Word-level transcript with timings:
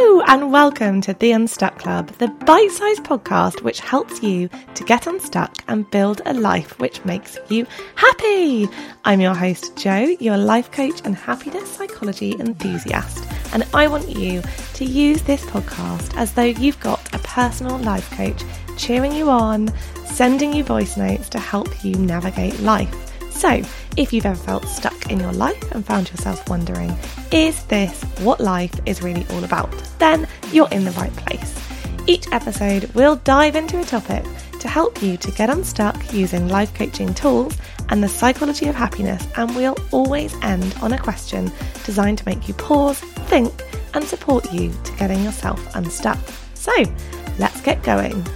Hello, 0.00 0.20
and 0.28 0.52
welcome 0.52 1.00
to 1.00 1.12
The 1.14 1.32
Unstuck 1.32 1.80
Club, 1.80 2.06
the 2.18 2.28
bite 2.28 2.70
sized 2.70 3.02
podcast 3.02 3.62
which 3.62 3.80
helps 3.80 4.22
you 4.22 4.48
to 4.74 4.84
get 4.84 5.08
unstuck 5.08 5.56
and 5.66 5.90
build 5.90 6.20
a 6.24 6.34
life 6.34 6.78
which 6.78 7.04
makes 7.04 7.36
you 7.48 7.66
happy. 7.96 8.68
I'm 9.04 9.20
your 9.20 9.34
host, 9.34 9.76
Jo, 9.76 10.14
your 10.20 10.36
life 10.36 10.70
coach 10.70 11.00
and 11.04 11.16
happiness 11.16 11.68
psychology 11.68 12.36
enthusiast, 12.38 13.26
and 13.52 13.64
I 13.74 13.88
want 13.88 14.08
you 14.08 14.40
to 14.74 14.84
use 14.84 15.22
this 15.22 15.44
podcast 15.46 16.16
as 16.16 16.32
though 16.32 16.44
you've 16.44 16.78
got 16.78 17.12
a 17.12 17.18
personal 17.18 17.78
life 17.78 18.08
coach 18.12 18.44
cheering 18.76 19.12
you 19.12 19.28
on, 19.28 19.68
sending 20.04 20.52
you 20.52 20.62
voice 20.62 20.96
notes 20.96 21.28
to 21.30 21.40
help 21.40 21.84
you 21.84 21.96
navigate 21.96 22.60
life. 22.60 23.07
So, 23.38 23.62
if 23.96 24.12
you've 24.12 24.26
ever 24.26 24.34
felt 24.34 24.64
stuck 24.64 25.12
in 25.12 25.20
your 25.20 25.32
life 25.32 25.70
and 25.70 25.86
found 25.86 26.10
yourself 26.10 26.48
wondering, 26.48 26.92
is 27.30 27.62
this 27.66 28.02
what 28.18 28.40
life 28.40 28.74
is 28.84 29.00
really 29.00 29.24
all 29.30 29.44
about? 29.44 29.70
Then 30.00 30.26
you're 30.50 30.68
in 30.72 30.84
the 30.84 30.90
right 30.90 31.14
place. 31.14 31.54
Each 32.08 32.26
episode 32.32 32.90
we'll 32.94 33.14
dive 33.14 33.54
into 33.54 33.78
a 33.78 33.84
topic 33.84 34.24
to 34.58 34.66
help 34.66 35.00
you 35.00 35.16
to 35.18 35.30
get 35.30 35.50
unstuck 35.50 36.12
using 36.12 36.48
life 36.48 36.74
coaching 36.74 37.14
tools 37.14 37.56
and 37.90 38.02
the 38.02 38.08
psychology 38.08 38.66
of 38.66 38.74
happiness, 38.74 39.24
and 39.36 39.54
we'll 39.54 39.76
always 39.92 40.34
end 40.42 40.74
on 40.82 40.92
a 40.92 40.98
question 40.98 41.52
designed 41.84 42.18
to 42.18 42.26
make 42.26 42.48
you 42.48 42.54
pause, 42.54 42.98
think, 43.28 43.52
and 43.94 44.02
support 44.02 44.52
you 44.52 44.72
to 44.82 44.92
getting 44.96 45.22
yourself 45.22 45.76
unstuck. 45.76 46.18
So, 46.54 46.72
let's 47.38 47.60
get 47.60 47.84
going. 47.84 48.26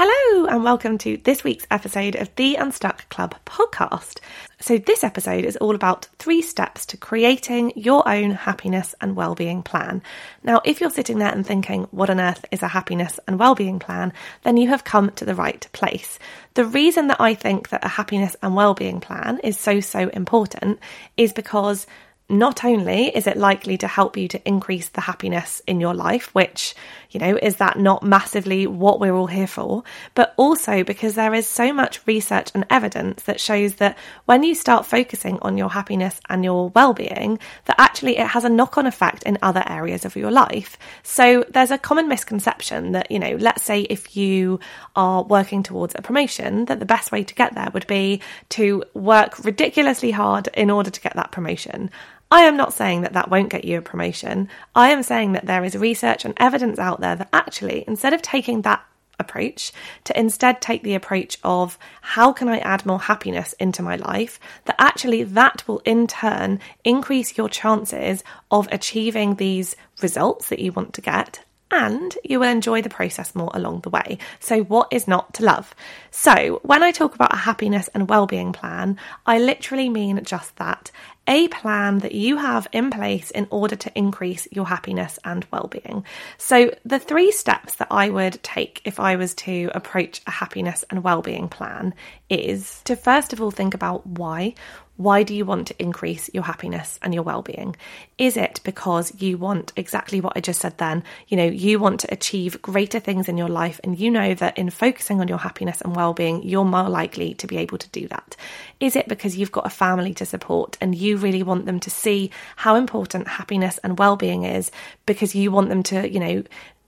Hello, 0.00 0.46
and 0.46 0.62
welcome 0.62 0.96
to 0.98 1.16
this 1.16 1.42
week's 1.42 1.66
episode 1.72 2.14
of 2.14 2.32
the 2.36 2.54
Unstuck 2.54 3.08
Club 3.08 3.34
podcast. 3.44 4.20
So, 4.60 4.78
this 4.78 5.02
episode 5.02 5.44
is 5.44 5.56
all 5.56 5.74
about 5.74 6.06
three 6.20 6.40
steps 6.40 6.86
to 6.86 6.96
creating 6.96 7.72
your 7.74 8.08
own 8.08 8.30
happiness 8.30 8.94
and 9.00 9.16
well-being 9.16 9.64
plan. 9.64 10.00
Now, 10.44 10.60
if 10.64 10.80
you're 10.80 10.90
sitting 10.90 11.18
there 11.18 11.32
and 11.32 11.44
thinking, 11.44 11.88
what 11.90 12.10
on 12.10 12.20
earth 12.20 12.44
is 12.52 12.62
a 12.62 12.68
happiness 12.68 13.18
and 13.26 13.40
well-being 13.40 13.80
plan, 13.80 14.12
then 14.44 14.56
you 14.56 14.68
have 14.68 14.84
come 14.84 15.10
to 15.16 15.24
the 15.24 15.34
right 15.34 15.66
place. 15.72 16.20
The 16.54 16.64
reason 16.64 17.08
that 17.08 17.20
I 17.20 17.34
think 17.34 17.70
that 17.70 17.84
a 17.84 17.88
happiness 17.88 18.36
and 18.40 18.54
well-being 18.54 19.00
plan 19.00 19.40
is 19.42 19.58
so, 19.58 19.80
so 19.80 20.10
important 20.10 20.78
is 21.16 21.32
because 21.32 21.88
not 22.28 22.64
only 22.64 23.06
is 23.06 23.26
it 23.26 23.36
likely 23.36 23.78
to 23.78 23.88
help 23.88 24.16
you 24.16 24.28
to 24.28 24.46
increase 24.46 24.90
the 24.90 25.00
happiness 25.00 25.62
in 25.66 25.80
your 25.80 25.94
life, 25.94 26.34
which, 26.34 26.74
you 27.10 27.20
know, 27.20 27.38
is 27.40 27.56
that 27.56 27.78
not 27.78 28.02
massively 28.02 28.66
what 28.66 29.00
we're 29.00 29.14
all 29.14 29.26
here 29.26 29.46
for, 29.46 29.82
but 30.14 30.34
also 30.36 30.84
because 30.84 31.14
there 31.14 31.34
is 31.34 31.46
so 31.46 31.72
much 31.72 32.06
research 32.06 32.50
and 32.54 32.66
evidence 32.68 33.22
that 33.22 33.40
shows 33.40 33.76
that 33.76 33.96
when 34.26 34.42
you 34.42 34.54
start 34.54 34.84
focusing 34.84 35.38
on 35.40 35.56
your 35.56 35.70
happiness 35.70 36.20
and 36.28 36.44
your 36.44 36.68
well-being, 36.70 37.38
that 37.64 37.76
actually 37.78 38.18
it 38.18 38.26
has 38.26 38.44
a 38.44 38.48
knock-on 38.48 38.86
effect 38.86 39.22
in 39.22 39.38
other 39.42 39.64
areas 39.66 40.04
of 40.04 40.16
your 40.16 40.30
life. 40.30 40.76
So 41.02 41.44
there's 41.48 41.70
a 41.70 41.78
common 41.78 42.08
misconception 42.08 42.92
that, 42.92 43.10
you 43.10 43.18
know, 43.18 43.36
let's 43.36 43.62
say 43.62 43.82
if 43.82 44.16
you 44.16 44.60
are 44.94 45.22
working 45.22 45.62
towards 45.62 45.94
a 45.96 46.02
promotion, 46.02 46.66
that 46.66 46.78
the 46.78 46.86
best 46.86 47.10
way 47.10 47.24
to 47.24 47.34
get 47.34 47.54
there 47.54 47.70
would 47.72 47.86
be 47.86 48.20
to 48.50 48.84
work 48.94 49.44
ridiculously 49.44 50.10
hard 50.10 50.48
in 50.54 50.70
order 50.70 50.90
to 50.90 51.00
get 51.00 51.14
that 51.16 51.32
promotion. 51.32 51.90
I 52.30 52.42
am 52.42 52.56
not 52.56 52.74
saying 52.74 53.02
that 53.02 53.14
that 53.14 53.30
won't 53.30 53.48
get 53.48 53.64
you 53.64 53.78
a 53.78 53.82
promotion. 53.82 54.48
I 54.74 54.90
am 54.90 55.02
saying 55.02 55.32
that 55.32 55.46
there 55.46 55.64
is 55.64 55.76
research 55.76 56.24
and 56.24 56.34
evidence 56.36 56.78
out 56.78 57.00
there 57.00 57.16
that 57.16 57.30
actually, 57.32 57.84
instead 57.86 58.12
of 58.12 58.20
taking 58.20 58.62
that 58.62 58.84
approach, 59.18 59.72
to 60.04 60.18
instead 60.18 60.60
take 60.60 60.82
the 60.82 60.94
approach 60.94 61.38
of 61.42 61.78
how 62.02 62.32
can 62.32 62.48
I 62.48 62.58
add 62.58 62.86
more 62.86 63.00
happiness 63.00 63.54
into 63.54 63.82
my 63.82 63.96
life, 63.96 64.38
that 64.66 64.76
actually 64.78 65.22
that 65.24 65.66
will 65.66 65.80
in 65.84 66.06
turn 66.06 66.60
increase 66.84 67.36
your 67.36 67.48
chances 67.48 68.22
of 68.50 68.68
achieving 68.70 69.34
these 69.34 69.74
results 70.02 70.50
that 70.50 70.60
you 70.60 70.72
want 70.72 70.92
to 70.94 71.00
get 71.00 71.44
and 71.70 72.16
you 72.24 72.40
will 72.40 72.48
enjoy 72.48 72.80
the 72.80 72.88
process 72.88 73.34
more 73.34 73.50
along 73.52 73.80
the 73.80 73.90
way. 73.90 74.18
So, 74.40 74.62
what 74.62 74.88
is 74.90 75.06
not 75.06 75.34
to 75.34 75.44
love? 75.44 75.74
So, 76.10 76.60
when 76.62 76.82
I 76.82 76.92
talk 76.92 77.14
about 77.14 77.34
a 77.34 77.38
happiness 77.38 77.88
and 77.94 78.08
well-being 78.08 78.52
plan, 78.52 78.98
I 79.26 79.38
literally 79.38 79.88
mean 79.88 80.24
just 80.24 80.56
that 80.56 80.90
a 81.28 81.46
plan 81.48 81.98
that 81.98 82.12
you 82.12 82.38
have 82.38 82.66
in 82.72 82.90
place 82.90 83.30
in 83.30 83.46
order 83.50 83.76
to 83.76 83.92
increase 83.94 84.48
your 84.50 84.66
happiness 84.66 85.18
and 85.24 85.46
well-being. 85.52 86.04
So, 86.38 86.74
the 86.84 86.98
three 86.98 87.30
steps 87.30 87.76
that 87.76 87.88
I 87.90 88.08
would 88.08 88.42
take 88.42 88.80
if 88.84 88.98
I 88.98 89.16
was 89.16 89.34
to 89.34 89.70
approach 89.74 90.22
a 90.26 90.30
happiness 90.30 90.84
and 90.90 91.04
well-being 91.04 91.48
plan 91.48 91.94
is 92.30 92.80
to 92.84 92.96
first 92.96 93.32
of 93.32 93.40
all 93.40 93.50
think 93.50 93.74
about 93.74 94.06
why 94.06 94.54
why 94.98 95.22
do 95.22 95.32
you 95.32 95.44
want 95.44 95.68
to 95.68 95.80
increase 95.80 96.28
your 96.34 96.42
happiness 96.42 96.98
and 97.02 97.14
your 97.14 97.22
well-being? 97.22 97.76
Is 98.18 98.36
it 98.36 98.60
because 98.64 99.22
you 99.22 99.38
want 99.38 99.72
exactly 99.76 100.20
what 100.20 100.36
I 100.36 100.40
just 100.40 100.60
said 100.60 100.76
then? 100.78 101.04
You 101.28 101.36
know, 101.36 101.44
you 101.44 101.78
want 101.78 102.00
to 102.00 102.12
achieve 102.12 102.60
greater 102.60 102.98
things 102.98 103.28
in 103.28 103.38
your 103.38 103.48
life 103.48 103.78
and 103.84 103.96
you 103.96 104.10
know 104.10 104.34
that 104.34 104.58
in 104.58 104.70
focusing 104.70 105.20
on 105.20 105.28
your 105.28 105.38
happiness 105.38 105.80
and 105.80 105.94
well-being, 105.94 106.42
you're 106.42 106.64
more 106.64 106.88
likely 106.88 107.34
to 107.34 107.46
be 107.46 107.58
able 107.58 107.78
to 107.78 107.88
do 107.90 108.08
that. 108.08 108.34
Is 108.80 108.96
it 108.96 109.06
because 109.06 109.36
you've 109.36 109.52
got 109.52 109.66
a 109.66 109.70
family 109.70 110.14
to 110.14 110.26
support 110.26 110.76
and 110.80 110.96
you 110.96 111.16
really 111.18 111.42
want 111.42 111.66
them 111.66 111.80
to 111.80 111.90
see 111.90 112.30
how 112.56 112.74
important 112.74 113.28
happiness 113.28 113.78
and 113.78 113.98
well-being 113.98 114.44
is 114.44 114.70
because 115.06 115.34
you 115.34 115.50
want 115.50 115.68
them 115.68 115.82
to, 115.84 116.10
you 116.10 116.20
know, 116.20 116.42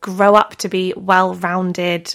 grow 0.00 0.34
up 0.34 0.56
to 0.56 0.68
be 0.68 0.92
well-rounded 0.96 2.14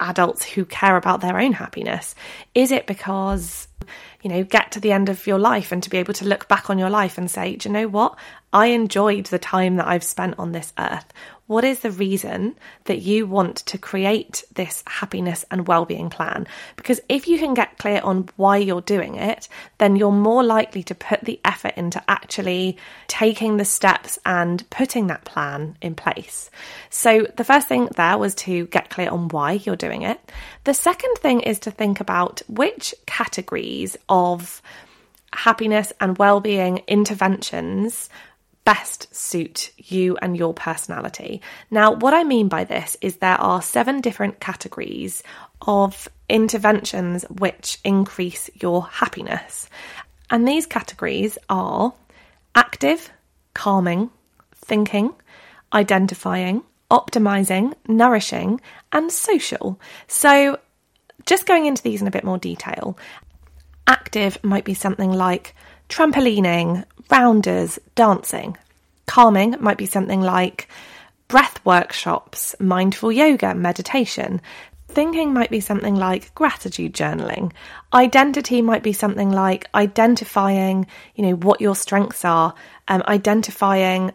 adults 0.00 0.44
who 0.44 0.64
care 0.64 0.96
about 0.96 1.20
their 1.20 1.38
own 1.38 1.52
happiness? 1.52 2.14
Is 2.54 2.72
it 2.72 2.86
because 2.86 3.68
you 4.22 4.30
know, 4.30 4.44
get 4.44 4.72
to 4.72 4.80
the 4.80 4.92
end 4.92 5.08
of 5.08 5.26
your 5.26 5.38
life 5.38 5.72
and 5.72 5.82
to 5.82 5.90
be 5.90 5.98
able 5.98 6.14
to 6.14 6.24
look 6.24 6.48
back 6.48 6.70
on 6.70 6.78
your 6.78 6.90
life 6.90 7.18
and 7.18 7.30
say, 7.30 7.56
do 7.56 7.68
you 7.68 7.72
know 7.72 7.88
what? 7.88 8.16
I 8.52 8.66
enjoyed 8.66 9.26
the 9.26 9.38
time 9.38 9.76
that 9.76 9.86
I've 9.86 10.04
spent 10.04 10.38
on 10.38 10.52
this 10.52 10.72
earth. 10.78 11.12
What 11.46 11.64
is 11.64 11.80
the 11.80 11.90
reason 11.90 12.54
that 12.84 13.02
you 13.02 13.26
want 13.26 13.56
to 13.56 13.78
create 13.78 14.44
this 14.54 14.82
happiness 14.86 15.44
and 15.50 15.66
well-being 15.66 16.08
plan? 16.08 16.46
Because 16.76 17.00
if 17.08 17.28
you 17.28 17.38
can 17.38 17.52
get 17.52 17.78
clear 17.78 18.00
on 18.02 18.28
why 18.36 18.58
you're 18.58 18.80
doing 18.80 19.16
it, 19.16 19.48
then 19.78 19.96
you're 19.96 20.12
more 20.12 20.42
likely 20.42 20.82
to 20.84 20.94
put 20.94 21.20
the 21.22 21.40
effort 21.44 21.74
into 21.76 22.02
actually 22.08 22.78
taking 23.08 23.56
the 23.56 23.64
steps 23.64 24.18
and 24.24 24.68
putting 24.70 25.08
that 25.08 25.24
plan 25.24 25.76
in 25.82 25.94
place. 25.94 26.50
So 26.90 27.26
the 27.36 27.44
first 27.44 27.68
thing 27.68 27.88
there 27.96 28.16
was 28.16 28.34
to 28.36 28.66
get 28.68 28.90
clear 28.90 29.10
on 29.10 29.28
why 29.28 29.52
you're 29.52 29.76
doing 29.76 30.02
it. 30.02 30.20
The 30.64 30.74
second 30.74 31.16
thing 31.16 31.40
is 31.40 31.58
to 31.60 31.70
think 31.70 32.00
about 32.00 32.40
which 32.48 32.94
categories 33.06 33.96
of 34.08 34.62
happiness 35.34 35.92
and 36.00 36.18
well-being 36.18 36.82
interventions 36.86 38.08
best 38.64 39.14
suit 39.14 39.72
you 39.76 40.16
and 40.22 40.36
your 40.36 40.54
personality. 40.54 41.42
Now, 41.70 41.92
what 41.92 42.14
I 42.14 42.24
mean 42.24 42.48
by 42.48 42.64
this 42.64 42.96
is 43.00 43.16
there 43.16 43.40
are 43.40 43.60
seven 43.62 44.00
different 44.00 44.40
categories 44.40 45.22
of 45.60 46.08
interventions 46.28 47.24
which 47.24 47.78
increase 47.84 48.50
your 48.54 48.86
happiness. 48.86 49.68
And 50.30 50.46
these 50.46 50.66
categories 50.66 51.38
are 51.48 51.92
active, 52.54 53.10
calming, 53.54 54.10
thinking, 54.54 55.14
identifying, 55.72 56.62
optimizing, 56.90 57.74
nourishing, 57.88 58.60
and 58.92 59.10
social. 59.10 59.80
So, 60.06 60.58
just 61.26 61.46
going 61.46 61.66
into 61.66 61.82
these 61.82 62.00
in 62.00 62.08
a 62.08 62.12
bit 62.12 62.24
more 62.24 62.38
detail, 62.38 62.98
active 63.86 64.38
might 64.42 64.64
be 64.64 64.74
something 64.74 65.12
like 65.12 65.54
trampolining, 65.88 66.84
rounders, 67.12 67.78
dancing. 67.94 68.56
Calming 69.06 69.54
might 69.60 69.76
be 69.76 69.84
something 69.84 70.22
like 70.22 70.66
breath 71.28 71.60
workshops, 71.64 72.56
mindful 72.58 73.12
yoga, 73.12 73.54
meditation. 73.54 74.40
Thinking 74.88 75.34
might 75.34 75.50
be 75.50 75.60
something 75.60 75.94
like 75.94 76.34
gratitude 76.34 76.94
journaling. 76.94 77.52
Identity 77.92 78.62
might 78.62 78.82
be 78.82 78.94
something 78.94 79.30
like 79.30 79.68
identifying, 79.74 80.86
you 81.14 81.26
know, 81.26 81.36
what 81.36 81.60
your 81.60 81.76
strengths 81.76 82.24
are, 82.24 82.54
um, 82.88 83.02
identifying 83.06 84.12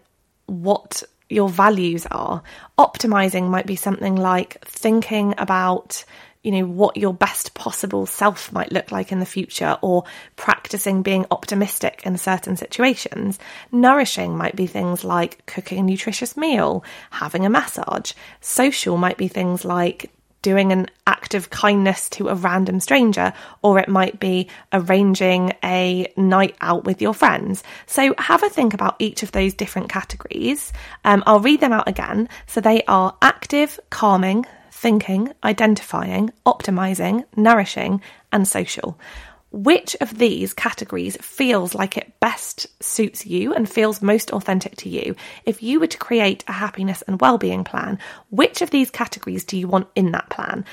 what 0.47 1.03
your 1.29 1.49
values 1.49 2.07
are. 2.09 2.41
Optimizing 2.79 3.47
might 3.47 3.67
be 3.67 3.75
something 3.75 4.15
like 4.15 4.59
thinking 4.65 5.35
about 5.37 6.03
you 6.43 6.51
know, 6.51 6.65
what 6.65 6.97
your 6.97 7.13
best 7.13 7.53
possible 7.53 8.05
self 8.05 8.51
might 8.51 8.71
look 8.71 8.91
like 8.91 9.11
in 9.11 9.19
the 9.19 9.25
future 9.25 9.77
or 9.81 10.03
practicing 10.35 11.01
being 11.01 11.25
optimistic 11.31 12.01
in 12.05 12.17
certain 12.17 12.55
situations. 12.55 13.39
Nourishing 13.71 14.37
might 14.37 14.55
be 14.55 14.67
things 14.67 15.03
like 15.03 15.45
cooking 15.45 15.79
a 15.79 15.83
nutritious 15.83 16.37
meal, 16.37 16.83
having 17.11 17.45
a 17.45 17.49
massage. 17.49 18.13
Social 18.41 18.97
might 18.97 19.17
be 19.17 19.27
things 19.27 19.65
like 19.65 20.11
doing 20.41 20.71
an 20.71 20.87
act 21.05 21.33
of 21.33 21.49
kindness 21.49 22.09
to 22.09 22.29
a 22.29 22.35
random 22.35 22.79
stranger, 22.79 23.33
or 23.61 23.79
it 23.79 23.89
might 23.89 24.19
be 24.19 24.47
arranging 24.71 25.51
a 25.63 26.07
night 26.15 26.55
out 26.61 26.85
with 26.85 27.01
your 27.01 27.13
friends. 27.13 27.63
So 27.85 28.13
have 28.17 28.43
a 28.43 28.49
think 28.49 28.73
about 28.73 28.95
each 28.99 29.23
of 29.23 29.31
those 29.31 29.53
different 29.53 29.89
categories. 29.89 30.71
Um, 31.03 31.23
I'll 31.25 31.39
read 31.39 31.59
them 31.59 31.73
out 31.73 31.89
again. 31.89 32.29
So 32.45 32.61
they 32.61 32.83
are 32.83 33.15
active, 33.21 33.79
calming, 33.89 34.45
thinking, 34.77 35.33
identifying, 35.43 36.31
optimizing, 36.45 37.23
nourishing, 37.35 38.01
and 38.31 38.47
social. 38.47 38.97
which 39.51 39.95
of 40.01 40.17
these 40.17 40.53
categories 40.53 41.17
feels 41.17 41.73
like 41.73 41.97
it 41.97 42.19
best 42.19 42.67
suits 42.83 43.25
you 43.25 43.53
and 43.53 43.69
feels 43.69 44.01
most 44.01 44.31
authentic 44.31 44.75
to 44.77 44.89
you? 44.89 45.15
If 45.45 45.63
you 45.63 45.79
were 45.79 45.87
to 45.87 45.97
create 45.97 46.43
a 46.47 46.53
happiness 46.53 47.01
and 47.03 47.19
well-being 47.19 47.63
plan, 47.63 47.99
which 48.29 48.61
of 48.61 48.69
these 48.69 48.91
categories 48.91 49.45
do 49.45 49.57
you 49.57 49.67
want 49.67 49.87
in 49.95 50.11
that 50.11 50.29
plan? 50.29 50.65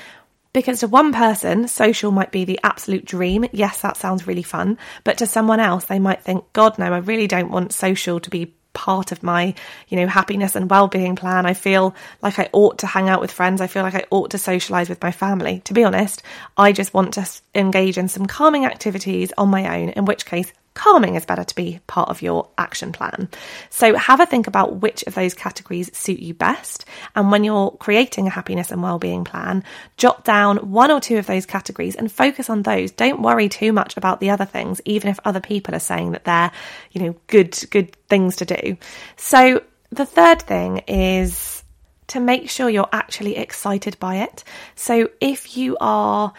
Because 0.53 0.79
to 0.81 0.87
one 0.87 1.13
person, 1.13 1.67
social 1.67 2.11
might 2.11 2.31
be 2.31 2.45
the 2.45 2.59
absolute 2.63 3.05
dream. 3.05 3.45
Yes, 3.51 3.81
that 3.81 3.97
sounds 3.97 4.27
really 4.27 4.43
fun. 4.43 4.77
But 5.03 5.17
to 5.17 5.25
someone 5.25 5.59
else, 5.59 5.85
they 5.85 5.99
might 5.99 6.21
think, 6.21 6.45
God, 6.53 6.77
no, 6.79 6.93
I 6.93 6.97
really 6.97 7.27
don't 7.27 7.51
want 7.51 7.73
social 7.73 8.19
to 8.21 8.29
be 8.29 8.55
part 8.75 9.11
of 9.11 9.23
my, 9.23 9.55
you 9.87 9.97
know, 9.97 10.05
happiness 10.05 10.55
and 10.55 10.69
well-being 10.69 11.15
plan. 11.15 11.47
I 11.47 11.55
feel 11.55 11.95
like 12.21 12.37
I 12.37 12.49
ought 12.53 12.77
to 12.79 12.87
hang 12.87 13.09
out 13.09 13.21
with 13.21 13.31
friends. 13.31 13.61
I 13.61 13.67
feel 13.67 13.81
like 13.81 13.95
I 13.95 14.05
ought 14.11 14.29
to 14.31 14.37
socialize 14.37 14.89
with 14.89 15.01
my 15.01 15.11
family. 15.11 15.61
To 15.65 15.73
be 15.73 15.83
honest, 15.83 16.21
I 16.55 16.71
just 16.71 16.93
want 16.93 17.15
to 17.15 17.27
engage 17.55 17.97
in 17.97 18.07
some 18.07 18.27
calming 18.27 18.65
activities 18.65 19.33
on 19.37 19.49
my 19.49 19.79
own, 19.79 19.89
in 19.89 20.05
which 20.05 20.27
case 20.27 20.53
calming 20.75 21.15
is 21.15 21.25
better 21.25 21.43
to 21.43 21.55
be 21.55 21.79
part 21.87 22.09
of 22.09 22.21
your 22.21 22.49
action 22.57 22.91
plan. 22.91 23.27
So 23.71 23.95
have 23.95 24.19
a 24.19 24.25
think 24.25 24.45
about 24.45 24.81
which 24.81 25.03
of 25.03 25.15
those 25.15 25.33
categories 25.33 25.95
suit 25.97 26.19
you 26.19 26.35
best. 26.35 26.85
And 27.15 27.31
when 27.31 27.43
you're 27.43 27.71
creating 27.71 28.27
a 28.27 28.29
happiness 28.29 28.71
and 28.71 28.83
well-being 28.83 29.23
plan, 29.23 29.63
jot 29.97 30.23
down 30.23 30.57
one 30.57 30.91
or 30.91 30.99
two 30.99 31.17
of 31.17 31.25
those 31.25 31.45
categories 31.47 31.95
and 31.95 32.11
focus 32.11 32.49
on 32.49 32.61
those. 32.61 32.91
Don't 32.91 33.21
worry 33.21 33.49
too 33.49 33.73
much 33.73 33.97
about 33.97 34.19
the 34.19 34.29
other 34.29 34.45
things, 34.45 34.81
even 34.85 35.09
if 35.09 35.19
other 35.25 35.39
people 35.39 35.73
are 35.73 35.79
saying 35.79 36.11
that 36.11 36.25
they're, 36.25 36.51
you 36.91 37.01
know, 37.01 37.15
good, 37.27 37.57
good 37.71 37.95
things 38.07 38.35
to 38.37 38.45
do. 38.45 38.77
So 39.15 39.63
the 39.91 40.05
third 40.05 40.41
thing 40.41 40.79
is 40.87 41.63
to 42.07 42.19
make 42.19 42.49
sure 42.49 42.69
you're 42.69 42.89
actually 42.91 43.37
excited 43.37 43.97
by 43.99 44.17
it. 44.17 44.43
So 44.75 45.09
if 45.19 45.57
you 45.57 45.77
are 45.79 46.33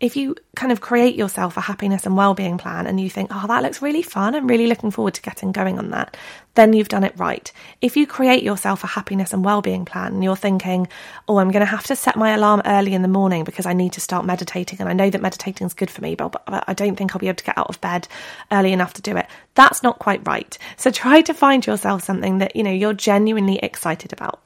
if 0.00 0.16
you 0.16 0.34
kind 0.56 0.72
of 0.72 0.80
create 0.80 1.14
yourself 1.14 1.56
a 1.56 1.60
happiness 1.60 2.06
and 2.06 2.16
well-being 2.16 2.56
plan 2.56 2.86
and 2.86 2.98
you 2.98 3.10
think, 3.10 3.30
"Oh, 3.32 3.46
that 3.46 3.62
looks 3.62 3.82
really 3.82 4.02
fun. 4.02 4.34
I'm 4.34 4.46
really 4.46 4.66
looking 4.66 4.90
forward 4.90 5.14
to 5.14 5.22
getting 5.22 5.52
going 5.52 5.78
on 5.78 5.90
that." 5.90 6.16
Then 6.54 6.72
you've 6.72 6.88
done 6.88 7.04
it 7.04 7.12
right. 7.16 7.52
If 7.80 7.96
you 7.96 8.06
create 8.06 8.42
yourself 8.42 8.82
a 8.82 8.88
happiness 8.88 9.32
and 9.32 9.44
well-being 9.44 9.84
plan 9.84 10.14
and 10.14 10.24
you're 10.24 10.36
thinking, 10.36 10.88
"Oh, 11.28 11.38
I'm 11.38 11.50
going 11.50 11.60
to 11.60 11.66
have 11.66 11.86
to 11.86 11.96
set 11.96 12.16
my 12.16 12.30
alarm 12.30 12.62
early 12.64 12.94
in 12.94 13.02
the 13.02 13.08
morning 13.08 13.44
because 13.44 13.66
I 13.66 13.74
need 13.74 13.92
to 13.92 14.00
start 14.00 14.24
meditating 14.24 14.80
and 14.80 14.88
I 14.88 14.94
know 14.94 15.10
that 15.10 15.20
meditating 15.20 15.66
is 15.66 15.74
good 15.74 15.90
for 15.90 16.00
me, 16.00 16.14
but 16.14 16.42
I 16.48 16.72
don't 16.72 16.96
think 16.96 17.14
I'll 17.14 17.20
be 17.20 17.28
able 17.28 17.36
to 17.36 17.44
get 17.44 17.58
out 17.58 17.68
of 17.68 17.80
bed 17.80 18.08
early 18.50 18.72
enough 18.72 18.94
to 18.94 19.02
do 19.02 19.16
it." 19.16 19.26
That's 19.54 19.82
not 19.82 19.98
quite 19.98 20.26
right. 20.26 20.56
So 20.76 20.90
try 20.90 21.20
to 21.22 21.34
find 21.34 21.66
yourself 21.66 22.02
something 22.02 22.38
that, 22.38 22.56
you 22.56 22.62
know, 22.62 22.70
you're 22.70 22.94
genuinely 22.94 23.58
excited 23.58 24.12
about. 24.12 24.40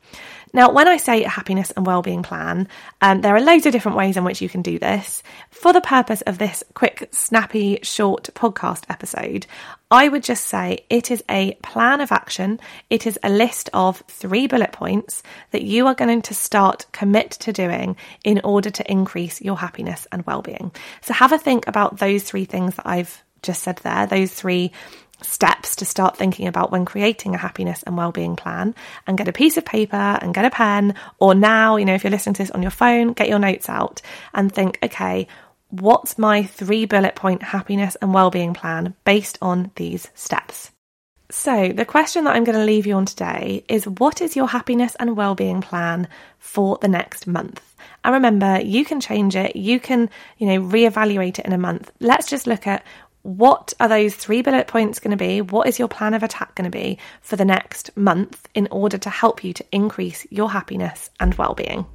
Now, 0.55 0.71
when 0.71 0.87
I 0.87 0.99
say 0.99 1.25
a 1.25 1.29
happiness 1.29 1.73
and 1.73 1.85
well-being 1.85 2.23
plan, 2.23 2.69
um, 3.03 3.23
there 3.23 3.35
are 3.35 3.41
loads 3.41 3.67
of 3.67 3.73
different 3.73 3.99
ways 3.99 4.17
in 4.17 4.23
which 4.23 4.41
you 4.41 4.49
can 4.49 4.63
do 4.63 4.79
this. 4.79 5.25
For 5.51 5.73
the 5.73 5.81
purpose 5.81 6.23
of 6.23 6.39
this 6.39 6.63
quick, 6.75 7.09
snappy, 7.11 7.81
short 7.83 8.31
podcast 8.35 8.85
episode, 8.89 9.47
I 9.91 10.09
would 10.09 10.23
just 10.23 10.47
say 10.47 10.87
it 10.89 11.11
is 11.11 11.25
a 11.29 11.55
plan 11.55 12.01
of 12.01 12.13
action. 12.13 12.61
It 12.89 13.05
is 13.05 13.19
a 13.25 13.31
list 13.31 13.69
of 13.75 14.05
three 14.07 14.47
bullet 14.47 14.71
points 14.71 15.25
that 15.51 15.63
you 15.63 15.89
are 15.89 15.95
going 15.95 16.23
to 16.23 16.35
start 16.35 16.87
commit 16.93 17.33
to 17.33 17.53
doing 17.53 17.97
in 18.23 18.41
order 18.45 18.71
to 18.71 18.89
increase 18.89 19.43
your 19.43 19.59
happiness 19.59 20.07
and 20.13 20.25
well-being. 20.25 20.71
So 21.03 21.15
have 21.15 21.33
a 21.33 21.39
think 21.39 21.67
about 21.67 21.99
those 21.99 22.23
three 22.23 22.45
things 22.45 22.77
that 22.77 22.87
I've 22.87 23.25
just 23.43 23.65
said 23.65 23.79
there, 23.79 24.07
those 24.07 24.33
three 24.33 24.71
steps 25.23 25.77
to 25.77 25.85
start 25.85 26.17
thinking 26.17 26.47
about 26.47 26.71
when 26.71 26.85
creating 26.85 27.35
a 27.35 27.39
happiness 27.39 27.83
and 27.85 27.97
well-being 27.97 28.37
plan 28.37 28.75
and 29.07 29.19
get 29.19 29.29
a 29.29 29.33
piece 29.33 29.57
of 29.57 29.65
paper 29.65 29.97
and 29.97 30.35
get 30.35 30.45
a 30.45 30.51
pen 30.51 30.95
or 31.19 31.35
now 31.35 31.77
you 31.77 31.85
know 31.85 31.95
if 31.95 32.05
you're 32.05 32.11
listening 32.11 32.35
to 32.35 32.43
this 32.43 32.51
on 32.51 32.63
your 32.63 32.71
phone 32.71 33.13
get 33.13 33.29
your 33.29 33.39
notes 33.39 33.69
out 33.69 34.03
and 34.33 34.53
think 34.53 34.79
okay 34.83 35.27
what's 35.71 36.19
my 36.19 36.43
three 36.43 36.85
bullet 36.85 37.15
point 37.15 37.43
happiness 37.43 37.97
and 38.03 38.13
well-being 38.13 38.55
plan 38.55 38.95
based 39.05 39.39
on 39.41 39.71
these 39.77 40.09
steps 40.15 40.71
so 41.31 41.73
the 41.73 41.87
question 41.87 42.25
that 42.25 42.37
I'm 42.37 42.45
going 42.45 42.59
to 42.59 42.65
leave 42.65 42.87
you 42.87 42.95
on 42.95 43.07
today 43.07 43.65
is 43.69 43.89
what 43.89 44.21
is 44.21 44.37
your 44.37 44.47
happiness 44.47 44.95
and 45.01 45.17
well-being 45.17 45.63
plan 45.63 46.07
for 46.39 46.79
the 46.81 46.89
next 46.89 47.27
month 47.27 47.75
and 48.05 48.13
remember, 48.13 48.61
you 48.61 48.85
can 48.85 49.01
change 49.01 49.35
it. 49.35 49.57
You 49.57 49.81
can, 49.81 50.11
you 50.37 50.47
know, 50.47 50.61
reevaluate 50.61 51.39
it 51.39 51.47
in 51.47 51.55
a 51.55 51.59
month. 51.59 51.91
Let's 52.01 52.29
just 52.29 52.47
look 52.47 52.67
at 52.67 52.85
what 53.25 53.73
are 53.81 53.89
those 53.89 54.15
three 54.15 54.43
bullet 54.43 54.67
points 54.67 55.01
going 55.01 55.11
to 55.11 55.17
be? 55.17 55.41
What 55.41 55.67
is 55.67 55.79
your 55.79 55.89
plan 55.89 56.13
of 56.13 56.23
attack 56.23 56.55
going 56.55 56.71
to 56.71 56.79
be 56.79 56.99
for 57.23 57.37
the 57.37 57.45
next 57.45 57.97
month 57.97 58.47
in 58.55 58.69
order 58.71 58.99
to 58.99 59.11
help 59.11 59.43
you 59.43 59.55
to 59.55 59.65
increase 59.73 60.27
your 60.31 60.51
happiness 60.51 61.09
and 61.19 61.35
well-being? 61.35 61.87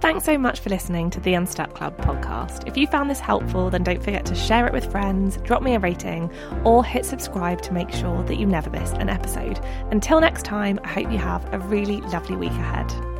Thanks 0.00 0.24
so 0.24 0.38
much 0.38 0.60
for 0.60 0.70
listening 0.70 1.10
to 1.10 1.20
the 1.20 1.34
Unstuck 1.34 1.74
Club 1.74 1.98
podcast. 1.98 2.66
If 2.68 2.76
you 2.76 2.86
found 2.86 3.10
this 3.10 3.18
helpful, 3.18 3.70
then 3.70 3.82
don't 3.82 4.02
forget 4.02 4.24
to 4.26 4.36
share 4.36 4.68
it 4.68 4.72
with 4.72 4.90
friends, 4.90 5.36
drop 5.38 5.62
me 5.62 5.74
a 5.74 5.80
rating, 5.80 6.30
or 6.64 6.84
hit 6.84 7.04
subscribe 7.04 7.60
to 7.62 7.74
make 7.74 7.90
sure 7.90 8.22
that 8.22 8.36
you 8.36 8.46
never 8.46 8.70
miss 8.70 8.92
an 8.92 9.10
episode. 9.10 9.58
Until 9.90 10.20
next 10.20 10.44
time, 10.44 10.78
I 10.84 10.88
hope 10.88 11.10
you 11.10 11.18
have 11.18 11.52
a 11.52 11.58
really 11.58 12.00
lovely 12.02 12.36
week 12.36 12.52
ahead. 12.52 13.19